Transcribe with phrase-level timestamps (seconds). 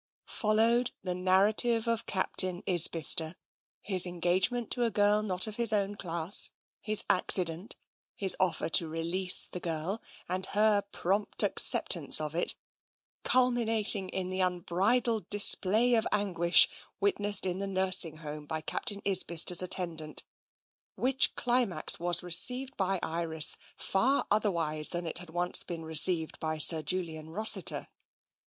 [0.25, 3.35] Followed the narrative of Captain Isbister,
[3.83, 7.75] his en gagement to a girl not of his own class, his accident,
[8.15, 12.55] his offer to release the girl, and her prompt acceptance of it,
[13.23, 16.67] culminating in the unbridled display of anguish
[16.99, 20.23] witnessed in the nursing home by Captain Isbister's at tendant,
[20.95, 26.39] which climax was received by Iris far other wise than it had once been received
[26.39, 27.89] by Sir Julian Ros siter.